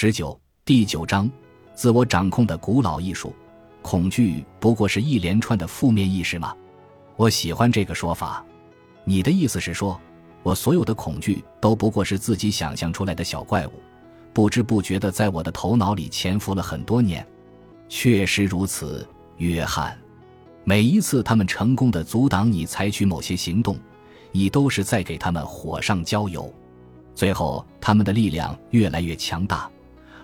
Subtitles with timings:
[0.00, 1.28] 十九第九章，
[1.74, 3.34] 自我掌控的古老艺术。
[3.82, 6.54] 恐惧不过是一连串的负面意识吗？
[7.16, 8.46] 我喜欢这个说法。
[9.02, 10.00] 你的意思是说，
[10.44, 13.72] 我所有的恐惧都不过是自己想象出来的小怪物，
[14.32, 17.26] 不知不觉的在我的头脑里潜伏了很多年。
[17.88, 19.04] 确实如此，
[19.38, 19.98] 约翰。
[20.62, 23.76] 每一次他们成功的阻挡你采取某些行动，
[24.30, 26.48] 你都是在给他们火上浇油。
[27.16, 29.68] 最后，他们的力量越来越强大，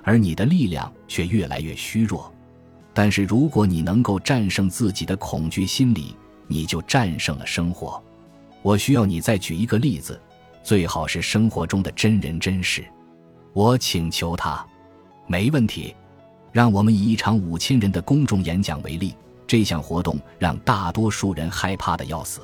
[0.04, 2.32] 而你的力量却越来越虚弱。
[2.92, 6.14] 但是，如果你能够战胜自己的恐惧心理，
[6.46, 8.00] 你就战胜了生活。
[8.62, 10.20] 我需要你再举一个例子，
[10.62, 12.84] 最好是生活中的真人真事。
[13.52, 14.64] 我请求他，
[15.26, 15.94] 没问题。
[16.52, 19.12] 让我们以一场五千人的公众演讲为例，
[19.44, 22.40] 这项活动让大多数人害怕的要死，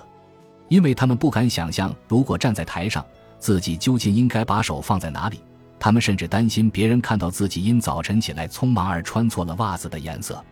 [0.69, 3.06] 因为他们不敢想象，如果站在台上，
[3.39, 5.39] 自己究竟应该把手放在哪里。
[5.80, 10.45] 他们甚至担心别人看到自己因早晨起来匆忙而穿错了袜子的颜色。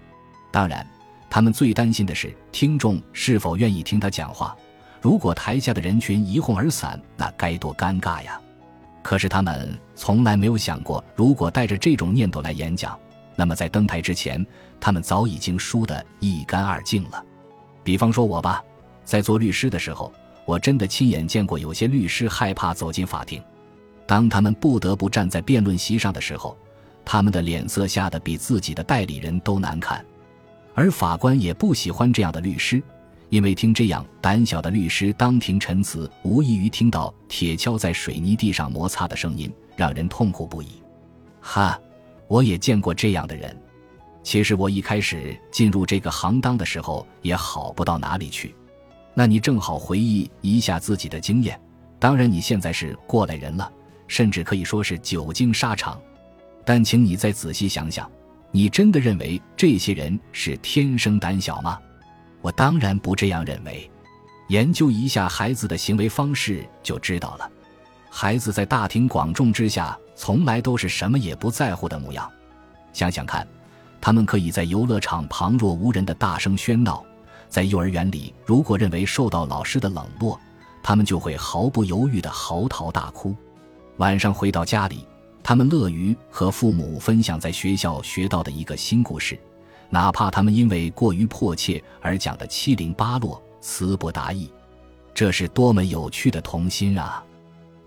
[0.50, 0.84] 当然，
[1.28, 4.56] 他们最担心的是听众是否愿意听他讲话。
[5.02, 8.40] 如果台下的人群一哄而散，那该多尴尬呀！
[9.02, 12.98] 可是他们从来没有想过，如果带着这种念头来演讲，
[13.36, 14.44] 那么在登台之前，
[14.80, 17.22] 他们早已经输得一干二净了。
[17.84, 18.64] 比方说我吧，
[19.04, 20.10] 在做律师的时候，
[20.46, 23.42] 我真的亲眼见过有些律师害怕走进法庭。
[24.08, 26.56] 当他们不得不站在辩论席上的时候，
[27.04, 30.02] 他们的脸色吓得比自己的代理人都难看，
[30.74, 32.82] 而法官也不喜欢这样的律师，
[33.28, 40.82] 因为听这样胆小的律师当庭陈词，无异于听到铁锹在水泥地上摩擦的声音，让人痛苦不已。
[41.42, 41.78] 哈，
[42.28, 43.54] 我也见过这样的人。
[44.22, 48.54] 其实我一开始进入这个行当的时候也好不到哪里去。
[49.12, 51.60] 那你正好回忆一下自己的经验，
[51.98, 53.70] 当然你现在是过来人了。
[54.08, 56.00] 甚至可以说是久经沙场，
[56.64, 58.10] 但请你再仔细想想，
[58.50, 61.78] 你真的认为这些人是天生胆小吗？
[62.40, 63.88] 我当然不这样认为。
[64.48, 67.50] 研究一下孩子的行为方式就知道了。
[68.08, 72.26] 孩子在大庭广众之下，从来都是什么也不在乎的模样。
[72.94, 73.46] 想想看，
[74.00, 77.04] 他们可以在游乐场旁若无人的大声喧闹，
[77.50, 80.40] 在幼儿园里，如果认为受到老师的冷落，
[80.82, 83.36] 他们就会毫不犹豫地嚎啕大哭。
[83.98, 85.04] 晚上回到家里，
[85.42, 89.36] 他们乐于和父母分享在学校学到的一个新故事，
[89.90, 94.48] 哪怕他们因为过于迫切而讲得七零八落、词不达意。
[95.12, 97.24] 这是多么有趣的童心啊！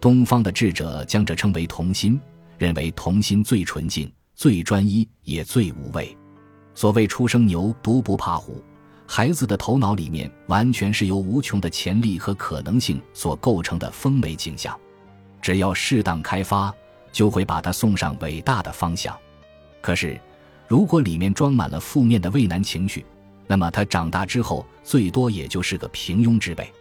[0.01, 2.19] 东方的智者将这称为童心，
[2.57, 6.16] 认为童心最纯净、最专一，也最无畏。
[6.75, 8.61] 所谓“初生牛犊不怕虎”，
[9.07, 14.78] 孩子的头脑里面完全是由无穷的潜力和可能性所构成的丰美景象。
[15.41, 16.74] 只要适当开发，
[17.12, 19.18] 就会把他送上伟大的方向。
[19.81, 20.19] 可是，
[20.68, 23.06] 如果里面装满了负面的畏难情绪，
[23.47, 26.72] 那么他长大之后最多也就是个平庸之辈。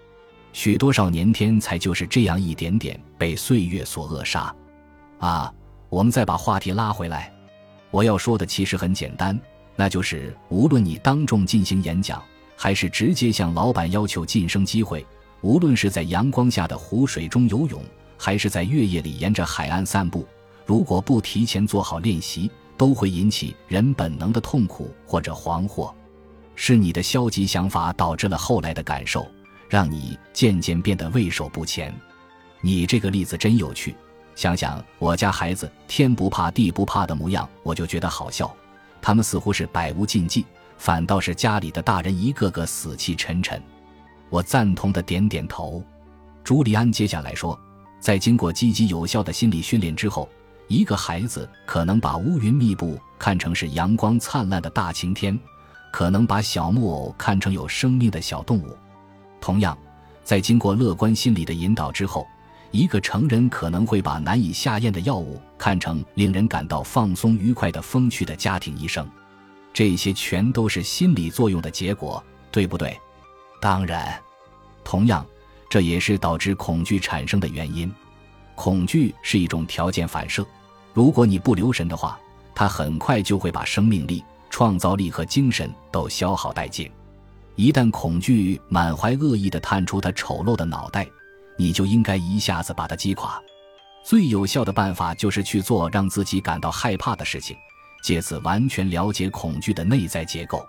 [0.53, 4.54] 许多少年天才就是这样一点点被岁月所扼杀。
[5.19, 5.53] 啊，
[5.88, 7.32] 我们再把话题拉回来，
[7.91, 9.38] 我要说的其实很简单，
[9.77, 12.22] 那就是无论你当众进行演讲，
[12.56, 15.04] 还是直接向老板要求晋升机会，
[15.41, 17.82] 无论是在阳光下的湖水中游泳。
[18.22, 20.28] 还是在月夜里沿着海岸散步，
[20.66, 25.91] 如果不提前做好练习，都会引起人本能的痛苦或者惶惑。
[26.54, 29.26] 是你的消极想法导致了后来的感受，
[29.70, 31.98] 让你渐渐变得畏手不前。
[32.60, 33.97] 你这个例子真有趣，
[34.34, 38.54] 想想我家孩子天不怕地不怕的模样，我就觉得好笑。
[39.00, 40.44] 他们似乎是百无禁忌，
[40.76, 43.59] 反倒是家里的大人一个个死气沉沉。
[44.28, 45.82] 我赞同的点点头。
[46.44, 47.59] 朱利安接下来说。
[48.00, 50.27] 在经过积极有效的心理训练之后，
[50.69, 55.38] 一个孩子可能把乌云密布看成是阳光灿烂的大晴天，
[55.93, 58.75] 可能把小木偶看成有生命的小动物。
[59.39, 59.77] 同样，
[60.25, 62.27] 在经过乐观心理的引导之后，
[62.71, 69.07] 一个成人可能会把难以下咽的药物看成令人感到放松愉快的风趣的家庭医生。
[69.74, 72.98] 这些全都是心理作用的结果，对不对？
[73.60, 74.19] 当然，
[74.83, 75.24] 同样。
[75.69, 77.89] 这也是导致恐惧产生的原因。
[78.62, 80.45] 恐惧是一种条件反射，
[80.92, 82.21] 如果你不留神的话，
[82.54, 86.91] 它很快就会把生命力、创造力和精神都消耗殆尽。
[87.54, 91.09] 一旦恐惧满怀恶意地探出它丑陋的脑袋，
[91.57, 93.41] 你就应该一下子把它击垮。
[94.04, 97.57] 最有效的办法就是去做让自己感到害怕的事情，
[98.04, 100.62] 借此完全了解恐惧的内在结构。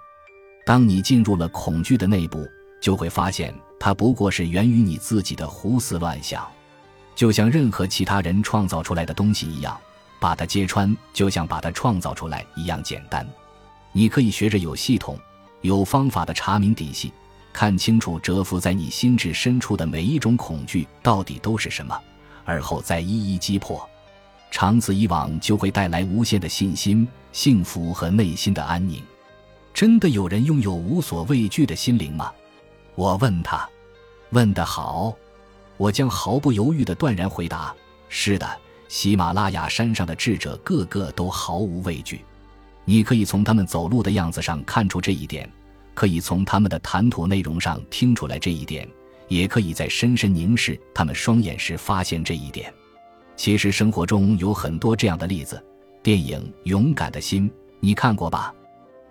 [0.65, 2.47] 当你进入了恐惧的内部，
[2.81, 3.53] 就会发现。
[3.77, 6.47] 它不过是源于你自己的胡思乱想，
[7.15, 9.79] 就像任何其他人创造出来的东西一样，
[10.19, 13.27] 把它揭穿，就像把它创造出来一样简单。
[13.91, 15.17] 你可以学着有系统、
[15.61, 17.11] 有方法的查明底细，
[17.51, 21.99] 看清楚蛰伏在你心智深处的每一种恐惧到底都是什么，
[22.45, 23.87] 而后再一一击破。
[24.49, 29.01] 长此以往，就会带来无限的信心、幸福和内心的安宁。
[29.73, 32.31] 真的有人拥有无所畏惧的心灵吗？
[32.95, 33.67] 我问他。
[34.31, 35.13] 问得好，
[35.81, 37.75] 我将毫不犹豫地断然回答：
[38.07, 38.47] 是的。
[38.87, 42.23] 喜马拉雅山上的智者个个都毫无畏惧，
[42.85, 45.49] 你可以从他们走路的样子上看出这一点，
[45.95, 48.87] 可以从他们的谈吐内容上听出来这一点，
[49.27, 52.71] 也可以在深深凝视他们双眼时发现这一点。
[53.35, 55.59] 其实生活中有很多这样的例子。
[56.03, 57.49] 电影《勇敢的心》
[57.79, 58.53] 你看过吧？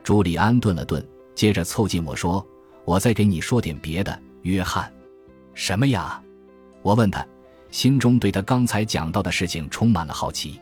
[0.04, 2.46] 朱利安顿了顿，接着凑近我说
[2.86, 4.92] ：“我再给你说点别的，约翰。”
[5.52, 6.22] 什么呀？
[6.82, 7.26] 我问他。
[7.70, 10.60] 心中对他刚才讲到的事情充满了好奇，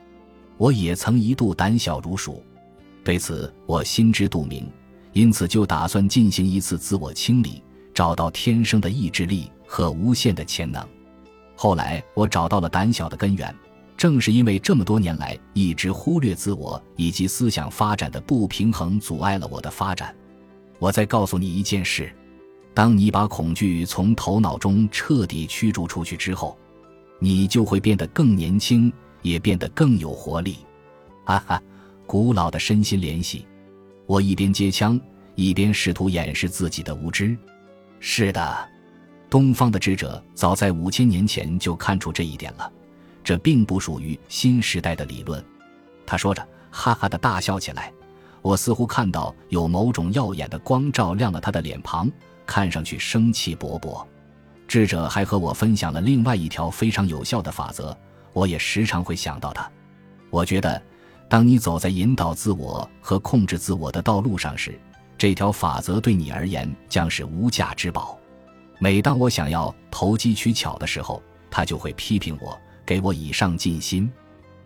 [0.58, 2.44] 我也曾一度胆小如鼠，
[3.02, 4.70] 对此我心知肚明，
[5.14, 7.62] 因此就打算进行一次自我清理，
[7.94, 10.86] 找到天生的意志力和无限的潜能。
[11.56, 13.56] 后来我找到了胆小的根源，
[13.96, 20.14] 正是因为这么多年来一直忽略自我以及思想发展的不平衡，阻碍了我的发展。
[20.78, 22.14] 我再告诉你一件事：
[22.78, 26.56] 当你把恐惧从头脑中彻底驱逐出去之后。
[27.18, 30.58] 你就会变得更年轻，也变得更有活力。
[31.24, 31.60] 哈哈，
[32.06, 33.44] 古老的身心联系。
[34.06, 35.00] 我一边接枪，
[35.34, 37.36] 一边试图掩饰自己的无知。
[37.98, 38.68] 是的，
[39.28, 42.72] 东方的智者早在五千年前就看出这一点了。
[43.24, 45.44] 这并不属于新时代的理论。
[46.06, 47.92] 他说着，哈哈的大笑起来。
[48.40, 52.08] 我似乎看到有某种耀眼的光照亮了他的脸庞，
[52.48, 54.04] 看上去生气勃勃。
[54.66, 57.96] 智者还和我分享了另外一条非常有效的法则，
[58.32, 59.70] 我也时常会想到它。
[60.30, 60.82] 我觉得，
[61.28, 64.78] 当你走在引导自我和控制自我的道路上时，
[65.16, 68.18] 这条法则对你而言将是无价之宝。
[68.78, 74.10] 每当我想要投机取巧的时候，他就会批评我，给我以上进心。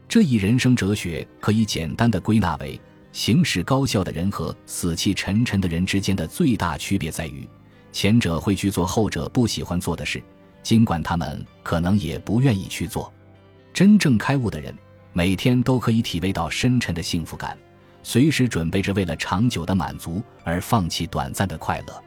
[0.09, 2.79] 这一人生哲学可以简单的归纳为：
[3.13, 7.49] 行事高效的人和死气沉沉的人之间的最大区别在于。
[7.93, 10.23] 前者会去做后者不喜欢做的事，
[10.63, 13.13] 尽管他们可能也不愿意去做。
[13.73, 14.75] 真正开悟的人，
[15.13, 17.57] 每天都可以体味到深沉的幸福感，
[18.03, 22.03] 随时准备着为了长久的满足而放弃短暂的快乐。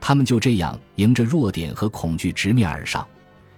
[0.00, 3.06] 他们就这样迎着弱点和恐惧直面而上，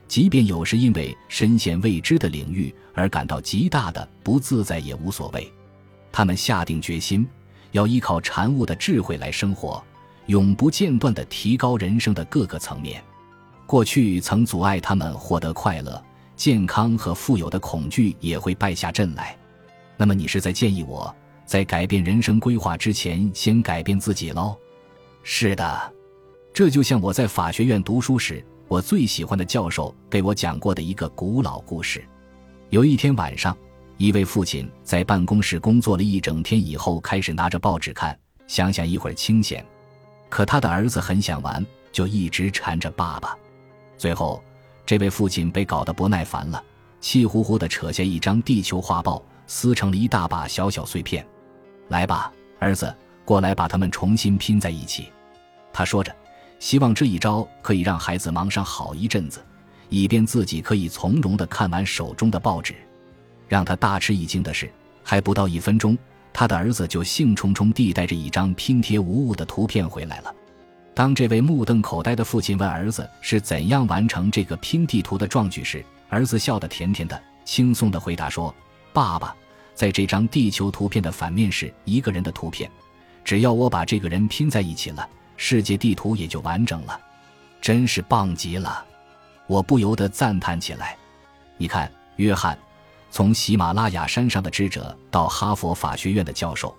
[0.09, 5.51] 即便有时因为深陷未知的领域而感到极大的不自在也无所谓。
[6.11, 7.27] 他们下定决心，
[7.71, 9.83] 要依靠禅悟的智慧来生活。
[10.27, 13.03] 永不间断地提高人生的各个层面，
[13.67, 16.03] 过去曾阻碍他们获得快乐、
[16.37, 19.37] 健康和富有的恐惧也会败下阵来。
[19.97, 21.15] 那么，你是在建议我
[21.45, 24.57] 在改变人生规划之前，先改变自己喽？
[25.23, 25.93] 是的，
[26.53, 32.03] 这就像我在法学院读书时，我最喜欢的教授给我讲过的一个古老故事。
[32.71, 33.57] 有一天晚上，
[33.99, 39.65] 一位父亲在办公室工作了一整天以后，开始拿着报纸看，想想一会儿清闲。
[40.33, 41.63] 可他的儿子很想玩，
[41.93, 43.37] 就一直缠着爸爸。
[43.99, 44.43] 最后，
[44.87, 46.65] 这位父亲被搞得不耐烦了，
[47.03, 51.23] 气呼呼地扯下一张地球画报，撕成了一大把小小碎片。
[51.89, 52.97] 来吧，儿子，
[53.27, 55.13] 过来把它们重新拼在一起。
[55.71, 56.11] 他说着，
[56.59, 59.45] 希望这一招可以让孩子忙上好一阵子，
[59.91, 62.75] 以便自己可以从容地看完手中的报纸。
[63.49, 64.73] 让他大吃一惊的是，
[65.05, 65.95] 还不到一分钟。
[66.33, 70.35] 他的儿子就兴冲冲地带着一张拼贴无误的图片回来了。
[70.95, 78.55] 当这位目瞪口呆的父亲问儿子是怎样完成这个拼地图的壮举时，儿子笑得甜甜的，轻松地回答说
[78.93, 79.35] ：“爸爸，
[79.75, 82.71] 在这张地球图片的反面是一个人的图片，
[83.25, 87.01] 只要我把这个人拼在一起了，世界地图也就完整了。
[87.61, 88.85] 真是棒极了！”
[89.49, 90.97] 我不由得赞叹起来。
[91.57, 92.57] 你看，约翰。
[93.13, 96.75] 从喜马拉雅山上的智者到哈佛法学院的教授，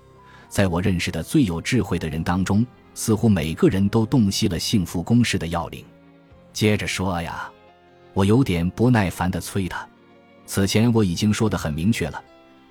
[0.50, 5.86] 在我认识的最有智慧的人当中，似乎每个人都洞悉了幸福公式的要领。
[6.52, 7.48] 接着说呀，
[8.16, 9.88] 我有点不耐烦地催他。
[10.48, 12.20] 此前我已经说得很明确了，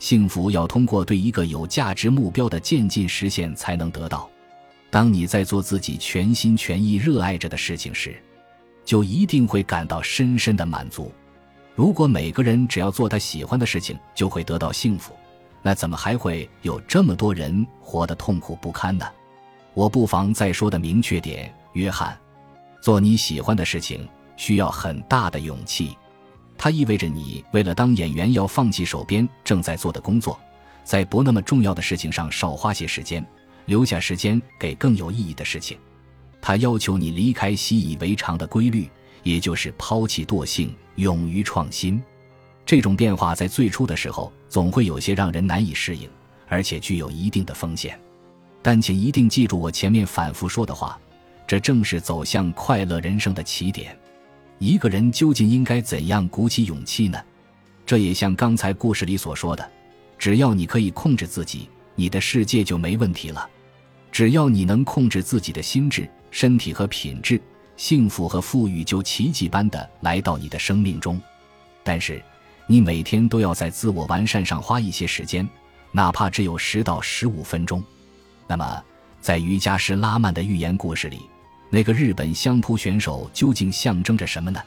[0.00, 4.28] 幸福要通过对一个有价值目标的渐进实现才能得到。
[4.90, 8.20] 当你在做自己全心全意热爱着的事情时，
[8.84, 11.12] 就一定会感到深深的满足。
[11.82, 15.12] 如果每个人只要做他喜欢的事情就会得到幸福，
[15.62, 19.04] 那怎么还会有这么多人活得痛苦不堪呢？
[19.74, 22.16] 我不妨再说的明确点，约翰，
[22.80, 25.96] 做你喜欢的事情需要很大的勇气。
[26.56, 30.38] 它意味着你为了当演员要放弃手边正在做的工作，
[30.84, 33.26] 在不那么重要的事情上少花些时间，
[33.64, 35.76] 留下时间给更有意义的事情。
[36.40, 38.88] 它要求你离开习以为常的规律，
[39.22, 42.02] 也就是抛弃惰性，勇于创新。
[42.64, 46.08] 这种变化在最初的时候总会有些让人难以适应，
[46.48, 47.98] 而且具有一定的风险。
[48.62, 50.98] 但请一定记住我前面反复说的话，
[51.46, 53.98] 这正是走向快乐人生的起点。
[54.58, 57.20] 一个人究竟应该怎样鼓起勇气呢？
[57.84, 59.68] 这也像刚才故事里所说的，
[60.16, 63.50] 只要你可以控制自己，你的世界就没问题了。
[64.12, 67.40] 只要你能控制自己的心智、身体和品质，
[67.82, 71.20] 幸福和富裕就奇迹般的来到你的生命中。
[71.82, 72.22] 但是，
[72.68, 75.46] 你每天都要在自我完善上花一些时间，
[75.90, 77.82] 哪怕只有十到十五分钟。
[78.46, 78.84] 那么，
[79.20, 81.22] 在瑜伽师拉曼的寓言故事里。
[81.70, 84.62] 那个日本相扑选手究竟象征着什么呢？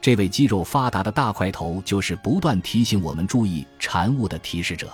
[0.00, 4.90] 这位肌肉发达的大块头就是不断提醒我们注意禅悟的提示者。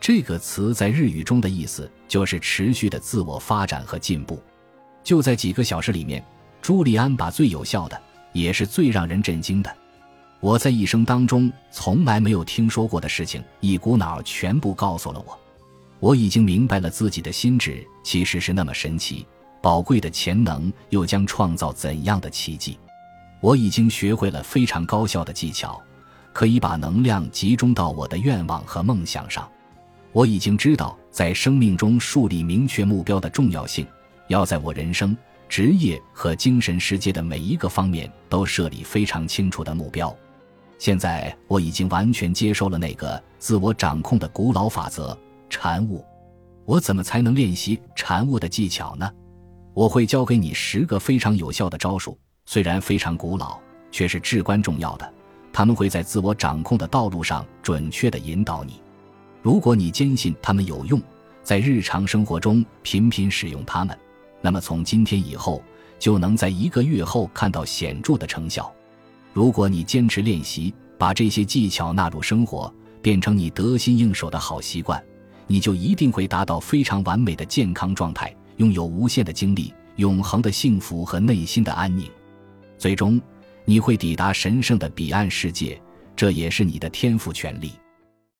[0.00, 4.40] 这个词在日语中的意思就是持续的自我发展和进步。
[5.02, 6.24] 就在几个小时里面，
[6.64, 8.02] 朱利安把最有效的，
[8.32, 9.70] 也是最让人震惊的，
[10.40, 15.38] 我在一生当中从来没有听说过的事情，一股脑全部告诉了我。
[16.00, 19.26] 我已经明白了自己的心智其实是那么神奇。
[19.60, 22.78] 宝贵的潜能又将创造怎样的奇迹？
[23.42, 25.78] 我已经学会了非常高效的技巧，
[26.32, 29.46] 可以把能量集中到我的愿望和梦想上。
[30.12, 33.86] 我已经知道在生命中树立明确目标的重要性，
[34.28, 35.14] 要在我人生、
[35.48, 40.14] 职业和精神世界的每一个方面都设立非常清楚的目标。
[40.78, 45.16] 现在我已经完全接受了那个自我掌控的古老法则——
[45.48, 46.04] 禅悟。
[46.64, 49.10] 我怎么才能练习禅悟的技巧呢？
[49.72, 53.58] 我会教给你十个非常有效的招数，虽然非常古老，
[53.90, 55.12] 却是至关重要的。
[55.52, 58.82] 他们会在自我掌控的道路上准确地引导你。
[59.42, 61.00] 如果你坚信他们有用，
[61.42, 63.96] 在日常生活中频频使用它们，
[64.44, 65.64] 那么从今天以后
[65.98, 68.70] 就能在一个月后看到显著的成效。
[69.32, 72.70] 如果你坚持练习，把这些技巧纳入生活，
[73.00, 75.02] 变成你得心应手的好习惯，
[75.46, 78.36] 你就一定会达到非常完美的健康状态。
[78.58, 82.06] 拥有无限的精力、永恒的幸福和内心的安宁，
[82.76, 83.18] 最终
[83.64, 85.80] 你会抵达神圣的彼岸世界，
[86.14, 87.72] 这也是你的天赋权利。